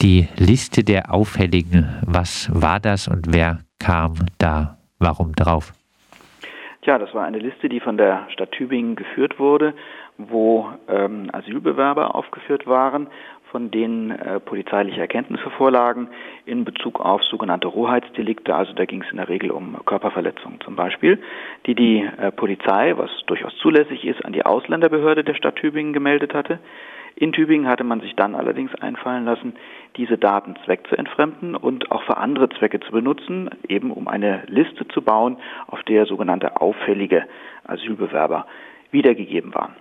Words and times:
Die 0.00 0.28
Liste 0.36 0.84
der 0.84 1.12
Auffälligen, 1.12 1.98
was 2.06 2.48
war 2.54 2.78
das 2.78 3.08
und 3.08 3.34
wer 3.34 3.58
kam 3.80 4.14
da 4.38 4.78
warum 5.00 5.32
drauf? 5.34 5.72
Tja, 6.82 6.98
das 6.98 7.12
war 7.14 7.24
eine 7.24 7.40
Liste, 7.40 7.68
die 7.68 7.80
von 7.80 7.96
der 7.96 8.28
Stadt 8.30 8.52
Tübingen 8.52 8.94
geführt 8.94 9.40
wurde, 9.40 9.74
wo 10.16 10.68
ähm, 10.88 11.28
Asylbewerber 11.32 12.14
aufgeführt 12.14 12.64
waren, 12.68 13.08
von 13.50 13.72
denen 13.72 14.12
äh, 14.12 14.38
polizeiliche 14.38 15.00
Erkenntnisse 15.00 15.50
vorlagen 15.50 16.06
in 16.46 16.64
Bezug 16.64 17.00
auf 17.00 17.24
sogenannte 17.24 17.66
Rohheitsdelikte. 17.66 18.54
Also 18.54 18.74
da 18.74 18.84
ging 18.84 19.02
es 19.02 19.10
in 19.10 19.16
der 19.16 19.28
Regel 19.28 19.50
um 19.50 19.84
Körperverletzungen 19.84 20.60
zum 20.60 20.76
Beispiel, 20.76 21.20
die 21.66 21.74
die 21.74 22.08
äh, 22.18 22.30
Polizei, 22.30 22.96
was 22.96 23.10
durchaus 23.26 23.56
zulässig 23.56 24.04
ist, 24.04 24.24
an 24.24 24.32
die 24.32 24.46
Ausländerbehörde 24.46 25.24
der 25.24 25.34
Stadt 25.34 25.56
Tübingen 25.56 25.92
gemeldet 25.92 26.34
hatte. 26.34 26.60
In 27.20 27.32
Tübingen 27.32 27.66
hatte 27.66 27.82
man 27.82 28.00
sich 28.00 28.14
dann 28.14 28.36
allerdings 28.36 28.72
einfallen 28.76 29.24
lassen, 29.24 29.54
diese 29.96 30.16
Daten 30.16 30.54
zweckzuentfremden 30.64 31.56
und 31.56 31.90
auch 31.90 32.04
für 32.04 32.16
andere 32.16 32.48
Zwecke 32.48 32.78
zu 32.78 32.92
benutzen, 32.92 33.50
eben 33.66 33.90
um 33.90 34.06
eine 34.06 34.44
Liste 34.46 34.86
zu 34.86 35.02
bauen, 35.02 35.36
auf 35.66 35.82
der 35.82 36.06
sogenannte 36.06 36.60
auffällige 36.60 37.24
Asylbewerber 37.64 38.46
wiedergegeben 38.92 39.52
waren. 39.52 39.74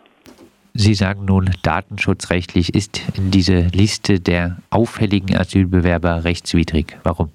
Sie 0.73 0.95
sagen 0.95 1.25
nun, 1.25 1.51
datenschutzrechtlich 1.61 2.73
ist 2.73 3.03
diese 3.15 3.67
Liste 3.67 4.19
der 4.19 4.57
auffälligen 4.71 5.37
Asylbewerber 5.37 6.23
rechtswidrig. 6.23 6.97
Warum? 7.03 7.29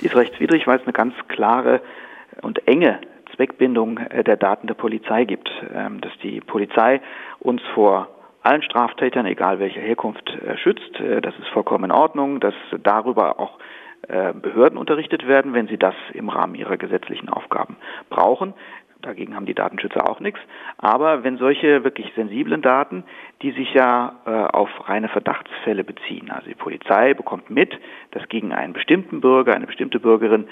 Die 0.00 0.06
ist 0.06 0.16
rechtswidrig, 0.16 0.66
weil 0.66 0.78
es 0.78 0.82
eine 0.82 0.92
ganz 0.92 1.14
klare 1.28 1.80
und 2.42 2.66
enge 2.66 2.98
Zweckbindung 3.36 3.98
äh, 3.98 4.24
der 4.24 4.36
Daten 4.36 4.66
der 4.66 4.74
Polizei 4.74 5.24
gibt, 5.26 5.48
ähm, 5.72 6.00
dass 6.00 6.12
die 6.24 6.40
Polizei 6.40 7.00
uns 7.38 7.62
vor 7.72 8.08
allen 8.46 8.62
Straftätern, 8.62 9.26
egal 9.26 9.58
welcher 9.58 9.80
Herkunft, 9.80 10.28
äh, 10.30 10.56
schützt. 10.56 11.00
Äh, 11.00 11.20
das 11.20 11.34
ist 11.38 11.48
vollkommen 11.48 11.84
in 11.84 11.92
Ordnung, 11.92 12.40
dass 12.40 12.54
darüber 12.82 13.40
auch 13.40 13.58
Behörden 14.08 14.78
unterrichtet 14.78 15.26
werden, 15.26 15.52
wenn 15.52 15.66
sie 15.66 15.78
das 15.78 15.94
im 16.12 16.28
Rahmen 16.28 16.54
ihrer 16.54 16.76
gesetzlichen 16.76 17.28
Aufgaben 17.28 17.76
brauchen. 18.08 18.54
Dagegen 19.02 19.36
haben 19.36 19.46
die 19.46 19.54
Datenschützer 19.54 20.08
auch 20.08 20.20
nichts. 20.20 20.40
Aber 20.78 21.22
wenn 21.22 21.36
solche 21.36 21.84
wirklich 21.84 22.12
sensiblen 22.16 22.62
Daten, 22.62 23.04
die 23.42 23.52
sich 23.52 23.72
ja 23.74 24.16
äh, 24.26 24.30
auf 24.30 24.68
reine 24.88 25.08
Verdachtsfälle 25.08 25.84
beziehen, 25.84 26.30
also 26.30 26.48
die 26.48 26.54
Polizei 26.54 27.14
bekommt 27.14 27.50
mit, 27.50 27.78
dass 28.12 28.28
gegen 28.28 28.52
einen 28.52 28.72
bestimmten 28.72 29.20
Bürger, 29.20 29.54
eine 29.54 29.66
bestimmte 29.66 30.00
Bürgerin 30.00 30.48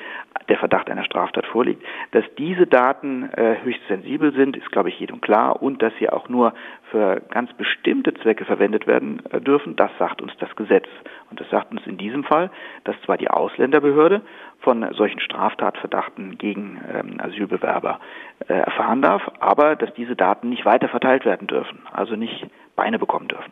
der 0.48 0.58
Verdacht 0.58 0.90
einer 0.90 1.04
Straftat 1.04 1.46
vorliegt, 1.46 1.82
dass 2.12 2.24
diese 2.38 2.66
Daten 2.66 3.30
äh, 3.32 3.56
höchst 3.62 3.82
sensibel 3.88 4.32
sind, 4.34 4.56
ist, 4.56 4.70
glaube 4.70 4.90
ich, 4.90 5.00
jedem 5.00 5.20
klar 5.20 5.62
und 5.62 5.82
dass 5.82 5.92
sie 5.98 6.10
auch 6.10 6.28
nur 6.28 6.54
für 6.94 7.20
ganz 7.30 7.52
bestimmte 7.54 8.14
Zwecke 8.14 8.44
verwendet 8.44 8.86
werden 8.86 9.20
äh, 9.32 9.40
dürfen, 9.40 9.74
das 9.74 9.90
sagt 9.98 10.22
uns 10.22 10.30
das 10.38 10.54
Gesetz. 10.54 10.86
Und 11.28 11.40
das 11.40 11.50
sagt 11.50 11.72
uns 11.72 11.84
in 11.86 11.98
diesem 11.98 12.22
Fall, 12.22 12.52
dass 12.84 12.94
zwar 13.04 13.18
die 13.18 13.28
Ausländerbehörde 13.28 14.22
von 14.60 14.86
solchen 14.94 15.18
Straftatverdachten 15.18 16.38
gegen 16.38 16.80
ähm, 16.94 17.20
Asylbewerber 17.20 17.98
äh, 18.46 18.52
erfahren 18.52 19.02
darf, 19.02 19.22
aber 19.40 19.74
dass 19.74 19.92
diese 19.94 20.14
Daten 20.14 20.50
nicht 20.50 20.64
weiter 20.64 20.88
verteilt 20.88 21.24
werden 21.24 21.48
dürfen, 21.48 21.80
also 21.90 22.14
nicht 22.14 22.46
Beine 22.76 23.00
bekommen 23.00 23.26
dürfen. 23.26 23.50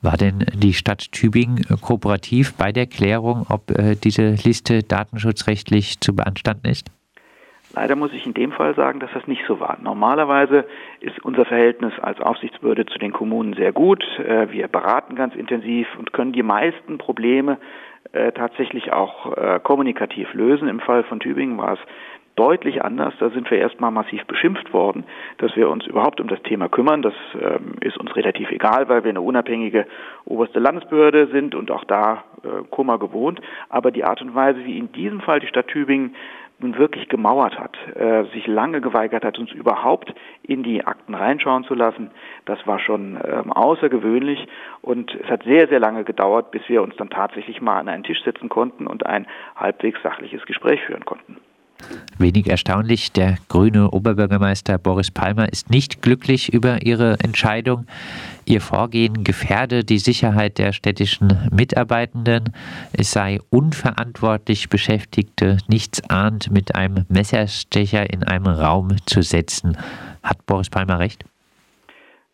War 0.00 0.16
denn 0.16 0.46
die 0.54 0.72
Stadt 0.72 1.10
Tübingen 1.10 1.64
kooperativ 1.80 2.56
bei 2.56 2.70
der 2.70 2.86
Klärung, 2.86 3.46
ob 3.50 3.72
äh, 3.72 3.96
diese 3.96 4.36
Liste 4.44 4.84
datenschutzrechtlich 4.84 5.98
zu 6.00 6.14
beanstanden 6.14 6.68
ist? 6.68 6.88
Leider 7.74 7.94
muss 7.94 8.12
ich 8.12 8.26
in 8.26 8.34
dem 8.34 8.52
Fall 8.52 8.74
sagen, 8.74 8.98
dass 8.98 9.10
das 9.12 9.26
nicht 9.26 9.44
so 9.46 9.60
war. 9.60 9.78
Normalerweise 9.80 10.64
ist 11.00 11.24
unser 11.24 11.44
Verhältnis 11.44 11.92
als 12.00 12.20
Aufsichtsbehörde 12.20 12.86
zu 12.86 12.98
den 12.98 13.12
Kommunen 13.12 13.54
sehr 13.54 13.72
gut. 13.72 14.04
Äh, 14.18 14.50
wir 14.50 14.66
beraten 14.66 15.14
ganz 15.14 15.34
intensiv 15.36 15.86
und 15.98 16.12
können 16.12 16.32
die 16.32 16.42
meisten 16.42 16.98
Probleme 16.98 17.58
äh, 18.12 18.32
tatsächlich 18.32 18.92
auch 18.92 19.36
äh, 19.36 19.60
kommunikativ 19.62 20.34
lösen. 20.34 20.68
Im 20.68 20.80
Fall 20.80 21.04
von 21.04 21.20
Tübingen 21.20 21.58
war 21.58 21.74
es 21.74 21.78
deutlich 22.34 22.82
anders. 22.82 23.14
Da 23.20 23.30
sind 23.30 23.48
wir 23.50 23.58
erstmal 23.58 23.92
massiv 23.92 24.24
beschimpft 24.26 24.72
worden, 24.72 25.04
dass 25.38 25.54
wir 25.54 25.68
uns 25.68 25.86
überhaupt 25.86 26.20
um 26.20 26.26
das 26.26 26.42
Thema 26.42 26.68
kümmern. 26.68 27.02
Das 27.02 27.14
ähm, 27.40 27.74
ist 27.80 27.98
uns 27.98 28.16
relativ 28.16 28.50
egal, 28.50 28.88
weil 28.88 29.04
wir 29.04 29.10
eine 29.10 29.20
unabhängige 29.20 29.86
oberste 30.24 30.58
Landesbehörde 30.58 31.28
sind 31.28 31.54
und 31.54 31.70
auch 31.70 31.84
da 31.84 32.24
Kummer 32.70 32.98
gewohnt. 32.98 33.38
Aber 33.68 33.90
die 33.90 34.02
Art 34.02 34.22
und 34.22 34.34
Weise, 34.34 34.64
wie 34.64 34.78
in 34.78 34.90
diesem 34.92 35.20
Fall 35.20 35.40
die 35.40 35.46
Stadt 35.46 35.68
Tübingen 35.68 36.14
nun 36.62 36.78
wirklich 36.78 37.08
gemauert 37.08 37.58
hat, 37.58 37.76
äh, 37.96 38.24
sich 38.32 38.46
lange 38.46 38.80
geweigert 38.80 39.24
hat, 39.24 39.38
uns 39.38 39.52
überhaupt 39.52 40.14
in 40.42 40.62
die 40.62 40.84
Akten 40.84 41.14
reinschauen 41.14 41.64
zu 41.64 41.74
lassen, 41.74 42.10
das 42.44 42.66
war 42.66 42.78
schon 42.78 43.18
ähm, 43.24 43.52
außergewöhnlich 43.52 44.46
und 44.82 45.14
es 45.14 45.28
hat 45.28 45.42
sehr, 45.44 45.68
sehr 45.68 45.80
lange 45.80 46.04
gedauert, 46.04 46.50
bis 46.50 46.62
wir 46.68 46.82
uns 46.82 46.96
dann 46.96 47.10
tatsächlich 47.10 47.60
mal 47.60 47.78
an 47.78 47.88
einen 47.88 48.04
Tisch 48.04 48.22
setzen 48.24 48.48
konnten 48.48 48.86
und 48.86 49.06
ein 49.06 49.26
halbwegs 49.56 50.02
sachliches 50.02 50.44
Gespräch 50.46 50.80
führen 50.82 51.04
konnten. 51.04 51.36
Wenig 52.18 52.48
erstaunlich, 52.48 53.12
der 53.12 53.36
grüne 53.48 53.90
Oberbürgermeister 53.90 54.78
Boris 54.78 55.10
Palmer 55.10 55.48
ist 55.50 55.70
nicht 55.70 56.02
glücklich 56.02 56.52
über 56.52 56.82
ihre 56.82 57.18
Entscheidung. 57.20 57.86
Ihr 58.44 58.60
Vorgehen 58.60 59.24
gefährde 59.24 59.84
die 59.84 59.98
Sicherheit 59.98 60.58
der 60.58 60.72
städtischen 60.72 61.48
Mitarbeitenden. 61.50 62.52
Es 62.92 63.12
sei 63.12 63.38
unverantwortlich, 63.50 64.68
Beschäftigte 64.68 65.58
nichts 65.68 66.08
ahnt 66.10 66.50
mit 66.50 66.74
einem 66.74 67.06
Messerstecher 67.08 68.12
in 68.12 68.24
einem 68.24 68.46
Raum 68.46 68.96
zu 69.06 69.22
setzen. 69.22 69.78
Hat 70.22 70.44
Boris 70.46 70.68
Palmer 70.68 70.98
recht? 70.98 71.24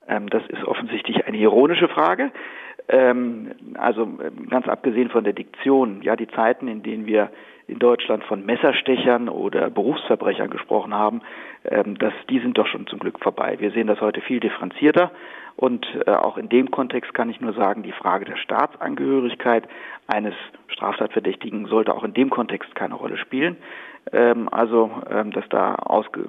Ähm, 0.08 0.28
das 0.30 0.42
ist 0.48 0.64
offensichtlich 0.64 1.26
eine 1.26 1.36
ironische 1.36 1.88
Frage. 1.88 2.30
Ähm, 2.88 3.52
also 3.74 4.02
ähm, 4.02 4.48
ganz 4.48 4.69
abgesehen 4.69 5.10
von 5.10 5.24
der 5.24 5.32
Diktion, 5.32 6.02
ja, 6.02 6.16
die 6.16 6.28
Zeiten, 6.28 6.69
in 6.69 6.82
denen 6.82 7.06
wir 7.06 7.30
in 7.69 7.78
Deutschland 7.80 8.22
von 8.24 8.47
Messerstechern 8.47 9.28
oder 9.28 9.70
Berufsverbrechern 9.70 10.50
gesprochen 10.50 10.94
haben, 10.94 11.22
ähm, 11.64 11.98
das, 11.98 12.12
die 12.30 12.38
sind 12.38 12.56
doch 12.58 12.66
schon 12.66 12.86
zum 12.86 13.00
Glück 13.00 13.19
vorbei. 13.19 13.56
Wir 13.58 13.72
sehen 13.72 13.88
das 13.88 14.00
heute 14.00 14.20
viel 14.20 14.38
differenzierter 14.38 15.10
und 15.56 15.86
äh, 16.06 16.10
auch 16.10 16.36
in 16.36 16.48
dem 16.48 16.70
Kontext 16.70 17.14
kann 17.14 17.30
ich 17.30 17.40
nur 17.40 17.54
sagen, 17.54 17.82
die 17.82 17.92
Frage 17.92 18.26
der 18.26 18.36
Staatsangehörigkeit 18.36 19.66
eines 20.06 20.34
Straftatverdächtigen 20.68 21.66
sollte 21.66 21.94
auch 21.94 22.04
in 22.04 22.12
dem 22.14 22.30
Kontext 22.30 22.74
keine 22.74 22.94
Rolle 22.94 23.16
spielen. 23.16 23.56
Ähm, 24.12 24.48
also, 24.50 24.90
ähm, 25.10 25.32
dass 25.32 25.48
da 25.48 25.74
ausge, 25.74 26.28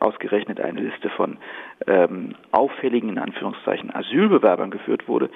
ausgerechnet 0.00 0.60
eine 0.60 0.80
Liste 0.80 1.10
von 1.10 1.36
ähm, 1.86 2.34
auffälligen, 2.50 3.10
in 3.10 3.18
Anführungszeichen, 3.18 3.94
Asylbewerbern 3.94 4.70
geführt 4.70 5.06
wurde, 5.06 5.30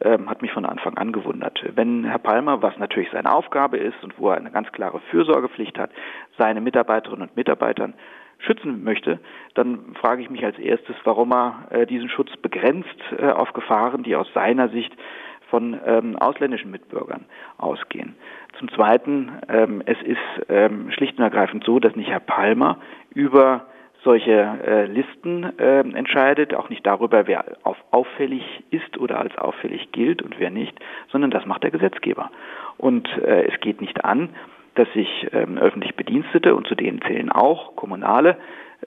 ähm, 0.00 0.28
hat 0.28 0.42
mich 0.42 0.52
von 0.52 0.66
Anfang 0.66 0.96
an 0.96 1.12
gewundert. 1.12 1.62
Wenn 1.74 2.04
Herr 2.04 2.18
Palmer, 2.18 2.62
was 2.62 2.76
natürlich 2.78 3.10
seine 3.12 3.32
Aufgabe 3.32 3.76
ist 3.76 4.02
und 4.02 4.18
wo 4.18 4.30
er 4.30 4.38
eine 4.38 4.50
ganz 4.50 4.72
klare 4.72 5.00
Fürsorgepflicht 5.10 5.78
hat, 5.78 5.90
seine 6.38 6.60
Mitarbeiterinnen 6.60 7.28
und 7.28 7.36
Mitarbeitern 7.36 7.94
schützen 8.38 8.84
möchte, 8.84 9.18
dann 9.54 9.94
frage 10.00 10.22
ich 10.22 10.30
mich 10.30 10.44
als 10.44 10.58
erstes, 10.58 10.96
warum 11.04 11.32
er 11.32 11.66
äh, 11.70 11.86
diesen 11.86 12.08
Schutz 12.08 12.36
begrenzt 12.36 12.96
äh, 13.18 13.28
auf 13.30 13.52
Gefahren, 13.52 14.02
die 14.02 14.16
aus 14.16 14.28
seiner 14.34 14.68
Sicht 14.68 14.92
von 15.48 15.78
ähm, 15.86 16.16
ausländischen 16.16 16.70
Mitbürgern 16.70 17.24
ausgehen. 17.58 18.16
Zum 18.58 18.68
Zweiten, 18.70 19.30
ähm, 19.48 19.82
es 19.86 20.00
ist 20.02 20.48
ähm, 20.48 20.90
schlicht 20.90 21.18
und 21.18 21.24
ergreifend 21.24 21.64
so, 21.64 21.78
dass 21.78 21.94
nicht 21.94 22.10
Herr 22.10 22.20
Palmer 22.20 22.78
über 23.14 23.66
solche 24.02 24.32
äh, 24.32 24.86
Listen 24.86 25.58
äh, 25.58 25.80
entscheidet, 25.80 26.54
auch 26.54 26.68
nicht 26.68 26.86
darüber, 26.86 27.26
wer 27.26 27.44
auf 27.64 27.76
auffällig 27.90 28.44
ist 28.70 28.98
oder 28.98 29.18
als 29.18 29.36
auffällig 29.36 29.90
gilt 29.92 30.22
und 30.22 30.38
wer 30.38 30.50
nicht, 30.50 30.78
sondern 31.10 31.30
das 31.30 31.44
macht 31.44 31.64
der 31.64 31.72
Gesetzgeber. 31.72 32.30
Und 32.78 33.08
äh, 33.18 33.46
es 33.46 33.58
geht 33.60 33.80
nicht 33.80 34.04
an, 34.04 34.30
dass 34.76 34.90
sich 34.92 35.26
ähm, 35.32 35.58
öffentlich 35.58 35.96
Bedienstete, 35.96 36.54
und 36.54 36.66
zu 36.66 36.74
denen 36.74 37.02
zählen 37.02 37.30
auch 37.30 37.76
kommunale 37.76 38.36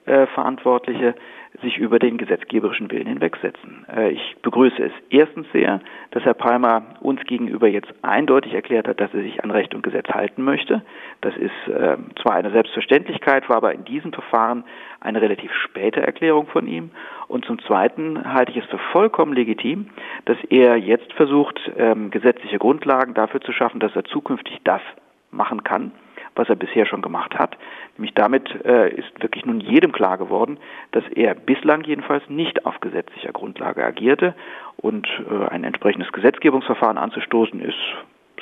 äh, 0.06 0.26
Verantwortliche, 0.28 1.14
sich 1.62 1.78
über 1.78 1.98
den 1.98 2.16
gesetzgeberischen 2.16 2.90
Willen 2.90 3.06
hinwegsetzen. 3.06 3.84
Äh, 3.94 4.10
ich 4.10 4.36
begrüße 4.42 4.82
es 4.82 4.92
erstens 5.10 5.46
sehr, 5.52 5.80
dass 6.12 6.24
Herr 6.24 6.34
Palmer 6.34 6.82
uns 7.00 7.20
gegenüber 7.24 7.68
jetzt 7.68 7.92
eindeutig 8.02 8.54
erklärt 8.54 8.86
hat, 8.86 9.00
dass 9.00 9.12
er 9.12 9.22
sich 9.22 9.42
an 9.42 9.50
Recht 9.50 9.74
und 9.74 9.82
Gesetz 9.82 10.08
halten 10.08 10.42
möchte. 10.42 10.82
Das 11.20 11.36
ist 11.36 11.50
äh, 11.68 11.96
zwar 12.22 12.34
eine 12.34 12.50
Selbstverständlichkeit, 12.50 13.48
war 13.48 13.56
aber 13.56 13.74
in 13.74 13.84
diesem 13.84 14.12
Verfahren 14.12 14.64
eine 15.00 15.20
relativ 15.20 15.52
späte 15.52 16.00
Erklärung 16.00 16.46
von 16.46 16.66
ihm. 16.66 16.90
Und 17.26 17.44
zum 17.44 17.58
Zweiten 17.60 18.32
halte 18.32 18.52
ich 18.52 18.58
es 18.58 18.70
für 18.70 18.78
vollkommen 18.92 19.32
legitim, 19.32 19.88
dass 20.26 20.38
er 20.48 20.76
jetzt 20.76 21.12
versucht, 21.14 21.58
ähm, 21.76 22.10
gesetzliche 22.10 22.58
Grundlagen 22.58 23.14
dafür 23.14 23.40
zu 23.40 23.52
schaffen, 23.52 23.80
dass 23.80 23.94
er 23.96 24.04
zukünftig 24.04 24.58
das 24.64 24.82
machen 25.30 25.64
kann, 25.64 25.92
was 26.34 26.48
er 26.48 26.56
bisher 26.56 26.86
schon 26.86 27.02
gemacht 27.02 27.38
hat. 27.38 27.56
Nämlich 27.96 28.14
damit 28.14 28.48
äh, 28.64 28.90
ist 28.94 29.22
wirklich 29.22 29.44
nun 29.44 29.60
jedem 29.60 29.92
klar 29.92 30.18
geworden, 30.18 30.58
dass 30.92 31.04
er 31.14 31.34
bislang 31.34 31.82
jedenfalls 31.84 32.28
nicht 32.28 32.66
auf 32.66 32.80
gesetzlicher 32.80 33.32
Grundlage 33.32 33.84
agierte 33.84 34.34
und 34.76 35.06
äh, 35.30 35.48
ein 35.48 35.64
entsprechendes 35.64 36.12
Gesetzgebungsverfahren 36.12 36.98
anzustoßen 36.98 37.60
ist 37.60 37.78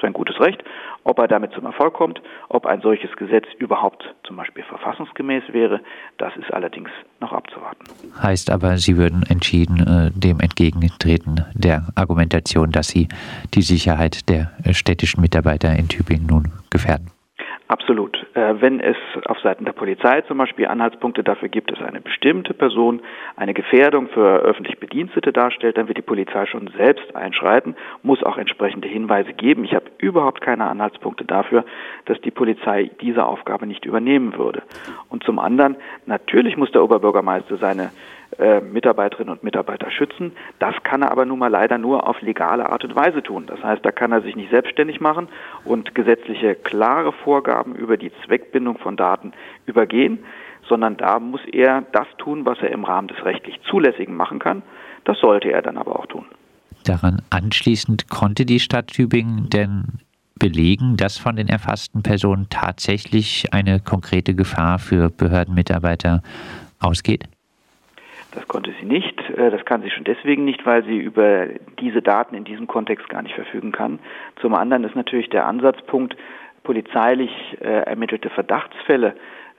sein 0.01 0.13
gutes 0.13 0.41
Recht. 0.41 0.63
Ob 1.05 1.19
er 1.19 1.29
damit 1.29 1.53
zum 1.53 1.65
Erfolg 1.65 1.95
kommt, 1.95 2.21
ob 2.49 2.67
ein 2.67 2.81
solches 2.81 3.11
Gesetz 3.17 3.47
überhaupt 3.59 4.15
zum 4.25 4.37
Beispiel 4.37 4.65
verfassungsgemäß 4.65 5.45
wäre, 5.53 5.81
das 6.19 6.37
ist 6.37 6.53
allerdings 6.53 6.91
noch 7.21 7.33
abzuwarten. 7.33 7.85
Heißt 8.23 8.51
aber, 8.51 8.79
Sie 8.79 8.97
würden 8.97 9.23
entschieden 9.29 9.79
äh, 9.81 10.11
dem 10.13 10.41
entgegentreten, 10.41 11.45
der 11.55 11.89
Argumentation, 11.95 12.71
dass 12.71 12.89
Sie 12.89 13.09
die 13.55 13.63
Sicherheit 13.63 14.29
der 14.29 14.53
städtischen 14.73 15.21
Mitarbeiter 15.21 15.75
in 15.77 15.89
Tübingen 15.89 16.27
nun 16.27 16.53
gefährden. 16.71 17.11
Absolut. 17.69 18.17
Äh, 18.33 18.55
wenn 18.61 18.81
es 18.81 18.97
auf 19.27 19.39
Seiten 19.41 19.67
der 19.67 19.73
Polizei 19.73 20.23
zum 20.23 20.39
Beispiel 20.39 20.67
Anhaltspunkte 20.67 21.23
dafür 21.23 21.51
gibt, 21.51 21.71
dass 21.71 21.83
eine 21.83 22.01
bestimmte 22.01 22.55
Person 22.55 23.03
eine 23.37 23.53
Gefährdung 23.53 24.09
für 24.09 24.39
öffentlich 24.39 24.81
Bedienstete 24.81 25.35
darstellt, 25.35 25.77
dann 25.77 25.87
wird 25.87 25.99
die 25.99 26.03
Polizei 26.03 26.47
schon 26.47 26.71
selbst 26.79 27.15
einschreiten, 27.15 27.77
muss 28.03 28.23
auch 28.23 28.39
entsprechende 28.39 28.89
Hinweise 28.89 29.35
geben. 29.35 29.65
Ich 29.65 29.75
habe 29.75 29.85
überhaupt 29.99 30.41
keine 30.41 30.65
Anhaltspunkte 30.65 31.27
dafür, 31.27 31.67
dass 32.07 32.19
die 32.23 32.31
Polizei 32.31 32.91
diese 33.03 33.27
Aufgabe 33.27 33.67
nicht 33.67 33.85
übernehmen 33.85 34.39
würde. 34.39 34.63
Und 35.11 35.25
zum 35.25 35.39
anderen, 35.39 35.77
natürlich 36.07 36.57
muss 36.57 36.73
der 36.73 36.83
Oberbürgermeister 36.83 37.59
seine 37.59 37.91
äh, 38.39 38.61
Mitarbeiterinnen 38.61 39.33
und 39.33 39.43
Mitarbeiter 39.43 39.91
schützen. 39.91 40.33
Das 40.59 40.75
kann 40.83 41.03
er 41.03 41.11
aber 41.11 41.25
nun 41.25 41.39
mal 41.39 41.49
leider 41.49 41.79
nur 41.79 42.09
auf 42.09 42.21
legale 42.23 42.69
Art 42.71 42.85
und 42.85 42.95
Weise 42.95 43.23
tun. 43.23 43.47
Das 43.47 43.63
heißt, 43.63 43.85
da 43.85 43.91
kann 43.91 44.13
er 44.13 44.23
sich 44.23 44.37
nicht 44.37 44.51
selbstständig 44.51 45.01
machen 45.01 45.29
und 45.65 45.95
gesetzliche 45.95 46.55
klare 46.55 47.13
Vorgaben 47.13 47.75
über 47.75 47.97
die 47.97 48.13
Zweckbindung 48.25 48.79
von 48.79 48.97
Daten 48.97 49.33
übergehen, 49.67 50.21
sondern 50.69 50.97
da 50.97 51.19
muss 51.19 51.41
er 51.51 51.83
das 51.93 52.07
tun, 52.19 52.47
was 52.47 52.59
er 52.61 52.71
im 52.71 52.85
Rahmen 52.85 53.09
des 53.09 53.25
rechtlich 53.25 53.61
Zulässigen 53.63 54.15
machen 54.15 54.39
kann. 54.39 54.63
Das 55.05 55.19
sollte 55.19 55.51
er 55.51 55.63
dann 55.63 55.77
aber 55.77 55.99
auch 55.99 56.07
tun. 56.07 56.25
Daran 56.85 57.23
anschließend 57.31 58.09
konnte 58.09 58.47
die 58.47 58.61
Stadt 58.61 58.89
Tübingen 58.89 59.49
denn 59.51 59.85
belegen, 60.39 60.97
dass 60.97 61.19
von 61.19 61.37
den 61.37 61.49
erfassten 61.49 62.03
Personen 62.03 62.47
tatsächlich 62.51 63.53
eine 63.53 63.81
konkrete 63.81 64.35
Gefahr 64.35 64.79
für 64.79 65.11
Behördenmitarbeiter 65.11 66.23
ausgeht? 66.79 67.25
Das 68.33 68.47
konnte 68.47 68.73
sie 68.79 68.87
nicht. 68.87 69.19
Äh, 69.31 69.51
das 69.51 69.65
kann 69.65 69.83
sie 69.83 69.91
schon 69.91 70.05
deswegen 70.05 70.45
nicht, 70.45 70.65
weil 70.67 70.85
sie 70.85 70.99
über 70.99 71.47
diese 71.81 72.03
Daten 72.03 72.35
in 72.35 72.45
diesem 72.45 72.67
Kontext 72.67 73.09
gar 73.09 73.23
nicht 73.23 73.35
verfügen 73.35 73.73
kann. 73.73 73.99
Zum 74.41 74.55
anderen 74.55 74.85
ist 74.85 74.97
natürlich 74.97 75.31
der 75.31 75.47
Ansatzpunkt, 75.47 76.17
polizeilich 76.63 77.31
äh, 77.61 77.65
ermittelte 77.65 78.29
Verdachtsfälle 78.29 79.15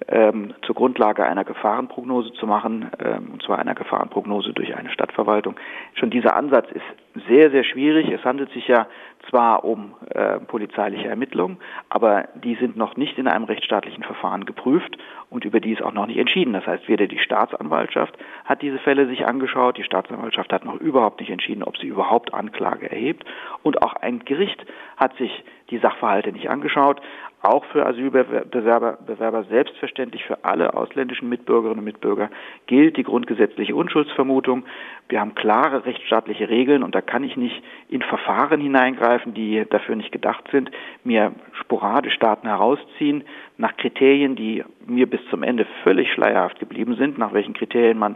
ähm, 0.07 0.54
zur 0.62 0.75
Grundlage 0.75 1.25
einer 1.25 1.44
Gefahrenprognose 1.44 2.34
zu 2.34 2.48
machen, 2.48 2.90
ähm, 3.04 3.30
und 3.34 3.44
zwar 3.44 3.60
einer 3.60 3.75
Gefahrenprognose 3.75 4.54
durch 4.54 4.75
eine 4.75 4.92
Stadtverwaltung. 4.92 5.56
Schon 5.96 6.10
dieser 6.10 6.36
Ansatz 6.36 6.68
ist 6.72 7.25
sehr, 7.28 7.51
sehr 7.51 7.63
schwierig. 7.63 8.10
Es 8.10 8.24
handelt 8.24 8.51
sich 8.51 8.68
ja 8.68 8.88
zwar 9.30 9.63
um 9.63 9.96
äh, 10.10 10.40
polizeiliche 10.40 11.07
Ermittlungen, 11.07 11.57
aber 11.90 12.30
die 12.36 12.56
sind 12.56 12.78
noch 12.78 12.96
nicht 12.96 13.18
in 13.18 13.28
einem 13.28 13.46
rechtsstaatlichen 13.46 14.04
Verfahren 14.04 14.46
geprüft 14.46 14.98
und 15.30 15.46
über 15.46 15.60
die 15.60 15.74
ist 15.74 15.84
auch 15.84 15.94
noch 15.94 16.07
nicht 16.07 16.18
entschieden. 16.18 16.54
Das 16.54 16.66
heißt, 16.66 16.88
weder 16.88 17.07
die 17.07 17.19
Staatsanwaltschaft 17.19 18.18
hat 18.46 18.62
diese 18.62 18.80
Fälle 18.80 19.07
sich 19.07 19.28
angeschaut, 19.28 19.78
die 19.78 19.84
Staatsanwaltschaft 19.84 20.51
hat 20.54 20.66
noch 20.66 20.80
überhaupt 20.80 21.19
nicht 21.19 21.30
entschieden, 21.30 21.63
ob 21.63 21.78
sie 21.78 21.88
überhaupt 21.88 22.34
Anklage 22.34 22.90
erhebt 22.90 23.25
und 23.63 23.81
auch 23.84 23.94
ein 23.96 24.19
Gericht 24.25 24.66
hat 24.98 25.16
sich 25.18 25.44
die 25.69 25.78
Sachverhalte 25.78 26.31
nicht 26.31 26.50
angeschaut 26.50 27.01
auch 27.41 27.63
für 27.65 27.86
Asylbewerber 27.86 28.97
Bewerber 29.06 29.44
selbstverständlich 29.44 30.24
für 30.25 30.44
alle 30.44 30.74
ausländischen 30.74 31.30
Mitbürgerinnen 31.30 31.80
und 31.80 31.86
Mitbürger 31.86 32.30
gilt 32.68 32.97
die 32.97 33.03
grundgesetzliche 33.03 33.75
Unschuldsvermutung. 33.75 34.65
Wir 35.07 35.21
haben 35.21 35.36
klare 35.36 35.86
rechtsstaatliche 35.86 36.50
Regeln 36.50 36.83
und 36.83 36.95
da 36.95 37.01
kann 37.01 37.24
ich 37.24 37.38
nicht 37.38 37.63
in 37.88 38.01
Verfahren 38.01 38.59
hineingreifen, 38.59 39.33
die 39.33 39.65
dafür 39.69 39.95
nicht 39.95 40.12
gedacht 40.12 40.44
sind, 40.51 40.69
mir 41.03 41.33
sporadisch 41.53 42.18
Daten 42.19 42.47
herausziehen 42.47 43.24
nach 43.57 43.75
Kriterien, 43.77 44.36
die 44.36 44.63
mir 44.86 45.09
bis 45.09 45.21
zum 45.30 45.44
Ende 45.44 45.65
völlig 45.83 46.12
schleierhaft 46.12 46.59
geblieben 46.59 46.95
sind, 46.95 47.18
nach 47.18 47.33
welchen 47.33 47.53
Kriterien 47.53 47.97
man 47.97 48.15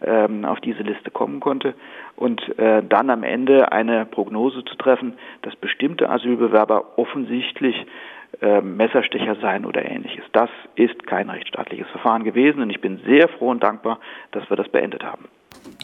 ähm, 0.00 0.44
auf 0.44 0.60
diese 0.60 0.82
Liste 0.82 1.10
kommen 1.10 1.40
konnte 1.40 1.74
und 2.16 2.58
äh, 2.58 2.82
dann 2.82 3.10
am 3.10 3.22
Ende 3.22 3.72
eine 3.72 4.06
Prognose 4.06 4.64
zu 4.64 4.74
treffen, 4.76 5.14
dass 5.42 5.54
bestimmte 5.56 6.08
Asylbewerber 6.08 6.98
offensichtlich 6.98 7.76
äh, 8.40 8.60
Messerstecher 8.60 9.36
sein 9.40 9.64
oder 9.64 9.84
ähnliches. 9.84 10.24
Das 10.32 10.50
ist 10.76 11.06
kein 11.06 11.30
rechtsstaatliches 11.30 11.88
Verfahren 11.88 12.24
gewesen 12.24 12.62
und 12.62 12.70
ich 12.70 12.80
bin 12.80 12.98
sehr 13.06 13.28
froh 13.28 13.50
und 13.50 13.62
dankbar, 13.62 13.98
dass 14.30 14.48
wir 14.48 14.56
das 14.56 14.68
beendet 14.68 15.04
haben. 15.04 15.26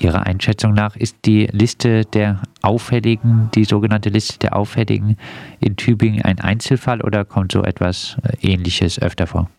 Ihrer 0.00 0.26
Einschätzung 0.26 0.72
nach 0.72 0.96
ist 0.96 1.26
die 1.26 1.48
Liste 1.52 2.02
der 2.02 2.42
Auffälligen, 2.62 3.50
die 3.54 3.64
sogenannte 3.64 4.08
Liste 4.08 4.38
der 4.38 4.56
Auffälligen 4.56 5.16
in 5.60 5.76
Tübingen 5.76 6.24
ein 6.24 6.40
Einzelfall 6.40 7.00
oder 7.02 7.24
kommt 7.24 7.52
so 7.52 7.62
etwas 7.62 8.16
äh, 8.24 8.52
Ähnliches 8.52 9.00
öfter 9.00 9.26
vor? 9.26 9.50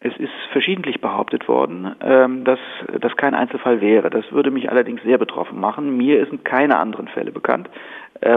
Es 0.00 0.16
ist 0.18 0.30
verschiedentlich 0.52 1.00
behauptet 1.00 1.48
worden, 1.48 1.94
ähm, 2.00 2.44
dass 2.44 2.58
das 3.00 3.16
kein 3.16 3.34
Einzelfall 3.34 3.80
wäre. 3.80 4.10
Das 4.10 4.30
würde 4.30 4.50
mich 4.50 4.70
allerdings 4.70 5.02
sehr 5.02 5.18
betroffen 5.18 5.60
machen. 5.60 5.96
Mir 5.96 6.24
sind 6.26 6.44
keine 6.44 6.78
anderen 6.78 7.08
Fälle 7.08 7.32
bekannt, 7.32 7.68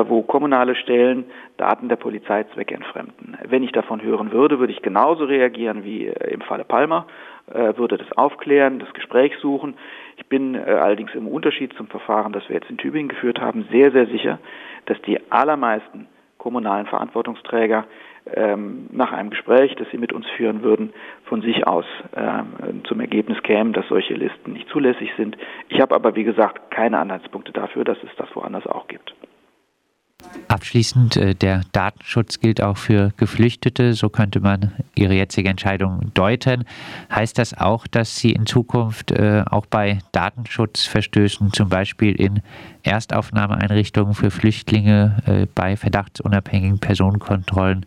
wo 0.07 0.21
kommunale 0.21 0.75
Stellen 0.75 1.25
Daten 1.57 1.89
der 1.89 1.95
Polizei 1.95 2.43
zweckentfremden. 2.53 3.37
Wenn 3.47 3.63
ich 3.63 3.71
davon 3.71 4.01
hören 4.01 4.31
würde, 4.31 4.59
würde 4.59 4.73
ich 4.73 4.81
genauso 4.81 5.25
reagieren 5.25 5.83
wie 5.83 6.07
äh, 6.07 6.33
im 6.33 6.41
Falle 6.41 6.63
Palmer, 6.63 7.05
äh, 7.53 7.77
würde 7.77 7.97
das 7.97 8.11
aufklären, 8.17 8.79
das 8.79 8.93
Gespräch 8.93 9.33
suchen. 9.41 9.75
Ich 10.17 10.25
bin 10.27 10.55
allerdings 10.55 11.13
im 11.15 11.27
Unterschied 11.27 11.73
zum 11.73 11.87
Verfahren, 11.87 12.31
das 12.31 12.47
wir 12.47 12.55
jetzt 12.55 12.69
in 12.69 12.77
Tübingen 12.77 13.09
geführt 13.09 13.39
haben, 13.41 13.67
sehr, 13.71 13.91
sehr 13.91 14.05
sicher, 14.07 14.39
dass 14.85 15.01
die 15.01 15.19
allermeisten 15.31 16.07
kommunalen 16.37 16.85
Verantwortungsträger 16.87 17.85
ähm, 18.35 18.87
nach 18.91 19.11
einem 19.11 19.29
Gespräch, 19.29 19.75
das 19.75 19.87
Sie 19.91 19.97
mit 19.97 20.13
uns 20.13 20.27
führen 20.37 20.63
würden, 20.63 20.93
von 21.25 21.41
sich 21.41 21.67
aus 21.67 21.85
ähm, 22.15 22.83
zum 22.85 22.99
Ergebnis 22.99 23.41
kämen, 23.43 23.73
dass 23.73 23.87
solche 23.87 24.13
Listen 24.13 24.53
nicht 24.53 24.69
zulässig 24.69 25.11
sind. 25.17 25.37
Ich 25.69 25.79
habe 25.81 25.95
aber, 25.95 26.15
wie 26.15 26.23
gesagt, 26.23 26.71
keine 26.71 26.99
Anhaltspunkte 26.99 27.51
dafür, 27.51 27.83
dass 27.83 27.97
es 28.03 28.09
das 28.17 28.35
woanders 28.35 28.65
auch 28.67 28.87
gibt. 28.87 29.13
Abschließend, 30.47 31.15
äh, 31.15 31.33
der 31.33 31.61
Datenschutz 31.71 32.39
gilt 32.39 32.61
auch 32.61 32.77
für 32.77 33.11
Geflüchtete, 33.17 33.93
so 33.93 34.09
könnte 34.09 34.41
man 34.41 34.73
Ihre 34.95 35.13
jetzige 35.13 35.49
Entscheidung 35.49 36.11
deuten. 36.13 36.65
Heißt 37.13 37.37
das 37.37 37.57
auch, 37.57 37.87
dass 37.87 38.17
Sie 38.17 38.33
in 38.33 38.45
Zukunft 38.45 39.11
äh, 39.11 39.43
auch 39.49 39.65
bei 39.65 39.99
Datenschutzverstößen, 40.11 41.53
zum 41.53 41.69
Beispiel 41.69 42.19
in 42.19 42.41
Erstaufnahmeeinrichtungen 42.83 44.13
für 44.13 44.29
Flüchtlinge, 44.29 45.17
äh, 45.25 45.47
bei 45.55 45.77
verdachtsunabhängigen 45.77 46.79
Personenkontrollen 46.79 47.85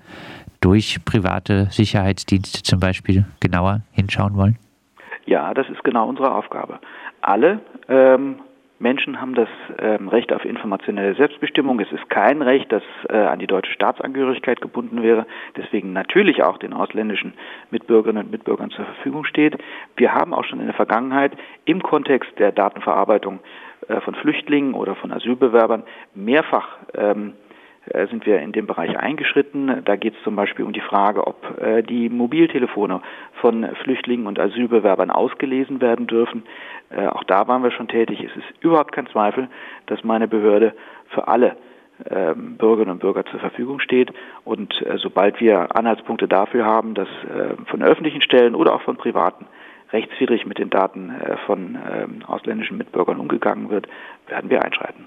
durch 0.60 1.04
private 1.04 1.66
Sicherheitsdienste 1.70 2.62
zum 2.62 2.80
Beispiel 2.80 3.26
genauer 3.40 3.82
hinschauen 3.92 4.36
wollen? 4.36 4.58
Ja, 5.26 5.52
das 5.52 5.68
ist 5.68 5.84
genau 5.84 6.08
unsere 6.08 6.34
Aufgabe. 6.34 6.80
Alle 7.20 7.60
ähm, 7.88 8.40
Menschen 8.78 9.20
haben 9.20 9.34
das 9.34 9.48
ähm, 9.78 10.08
Recht 10.08 10.32
auf 10.32 10.44
informationelle 10.44 11.14
Selbstbestimmung. 11.14 11.78
Es 11.80 11.92
ist 11.92 12.10
kein 12.10 12.42
Recht, 12.42 12.70
das 12.72 12.82
äh, 13.08 13.16
an 13.16 13.38
die 13.38 13.46
deutsche 13.46 13.72
Staatsangehörigkeit 13.72 14.60
gebunden 14.60 15.02
wäre, 15.02 15.26
deswegen 15.56 15.92
natürlich 15.92 16.42
auch 16.42 16.58
den 16.58 16.72
ausländischen 16.72 17.34
Mitbürgerinnen 17.70 18.24
und 18.24 18.32
Mitbürgern 18.32 18.70
zur 18.70 18.84
Verfügung 18.84 19.24
steht. 19.24 19.56
Wir 19.96 20.12
haben 20.12 20.34
auch 20.34 20.44
schon 20.44 20.60
in 20.60 20.66
der 20.66 20.74
Vergangenheit 20.74 21.32
im 21.64 21.82
Kontext 21.82 22.30
der 22.38 22.50
Datenverarbeitung 22.52 23.40
äh, 23.88 24.00
von 24.00 24.14
Flüchtlingen 24.16 24.74
oder 24.74 24.96
von 24.96 25.12
Asylbewerbern 25.12 25.84
mehrfach 26.14 26.76
ähm, 26.94 27.28
äh, 27.30 27.53
sind 28.10 28.24
wir 28.24 28.40
in 28.40 28.52
dem 28.52 28.66
Bereich 28.66 28.98
eingeschritten. 28.98 29.82
Da 29.84 29.96
geht 29.96 30.14
es 30.16 30.22
zum 30.22 30.36
Beispiel 30.36 30.64
um 30.64 30.72
die 30.72 30.80
Frage, 30.80 31.26
ob 31.26 31.60
äh, 31.60 31.82
die 31.82 32.08
Mobiltelefone 32.08 33.02
von 33.40 33.66
Flüchtlingen 33.82 34.26
und 34.26 34.38
Asylbewerbern 34.38 35.10
ausgelesen 35.10 35.80
werden 35.80 36.06
dürfen. 36.06 36.44
Äh, 36.90 37.06
auch 37.06 37.24
da 37.24 37.46
waren 37.46 37.62
wir 37.62 37.70
schon 37.70 37.88
tätig. 37.88 38.20
Es 38.20 38.34
ist 38.36 38.62
überhaupt 38.62 38.92
kein 38.92 39.06
Zweifel, 39.08 39.48
dass 39.86 40.02
meine 40.02 40.28
Behörde 40.28 40.74
für 41.08 41.28
alle 41.28 41.56
ähm, 42.10 42.56
Bürgerinnen 42.56 42.92
und 42.92 43.00
Bürger 43.00 43.24
zur 43.26 43.40
Verfügung 43.40 43.80
steht. 43.80 44.12
Und 44.44 44.74
sobald 44.96 45.40
wir 45.40 45.76
Anhaltspunkte 45.76 46.26
dafür 46.26 46.64
haben, 46.64 46.94
dass 46.94 47.08
von 47.66 47.82
öffentlichen 47.82 48.20
Stellen 48.20 48.54
oder 48.54 48.74
auch 48.74 48.82
von 48.82 48.96
privaten 48.96 49.46
rechtswidrig 49.94 50.44
mit 50.44 50.58
den 50.58 50.70
Daten 50.70 51.12
von 51.46 51.78
ähm, 51.90 52.22
ausländischen 52.26 52.76
Mitbürgern 52.76 53.18
umgegangen 53.18 53.70
wird, 53.70 53.86
werden 54.28 54.50
wir 54.50 54.62
einschreiten. 54.62 55.06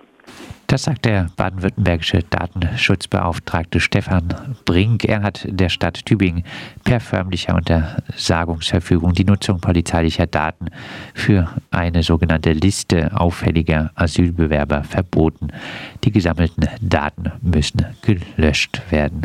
Das 0.68 0.84
sagt 0.84 1.06
der 1.06 1.28
baden-württembergische 1.38 2.20
Datenschutzbeauftragte 2.30 3.80
Stefan 3.80 4.58
Brink. 4.66 5.06
Er 5.06 5.24
hat 5.24 5.48
der 5.50 5.70
Stadt 5.70 6.06
Tübingen 6.06 6.44
per 6.84 7.00
förmlicher 7.00 7.56
Untersagungsverfügung 7.56 9.14
die 9.14 9.24
Nutzung 9.24 9.62
polizeilicher 9.62 10.28
Daten 10.28 10.66
für 11.14 11.48
eine 11.72 12.04
sogenannte 12.04 12.52
Liste 12.52 13.12
auffälliger 13.16 13.92
Asylbewerber 13.96 14.84
verboten. 14.84 15.48
Die 16.04 16.12
gesammelten 16.12 16.68
Daten 16.82 17.32
müssen 17.42 17.86
gelöscht 18.02 18.82
werden. 18.92 19.22